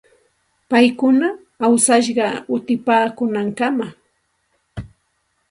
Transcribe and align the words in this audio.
Paykuna 0.69 1.27
awsashqa 1.65 2.27
utipaakuunankamam. 2.55 3.89